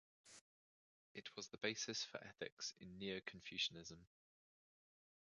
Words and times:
It 1.13 1.29
was 1.35 1.49
the 1.49 1.59
basis 1.59 2.03
for 2.03 2.23
ethics 2.23 2.73
in 2.79 2.97
neo-Confucianism. 2.97 4.07